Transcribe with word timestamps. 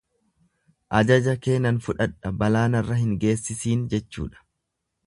Ajaja 0.99 1.35
kee 1.43 1.59
nan 1.67 1.77
fudhadhaa 1.89 2.33
balaa 2.41 2.65
narra 2.77 2.99
hin 3.05 3.13
geessisiin 3.27 3.87
jechuudha. 3.95 4.45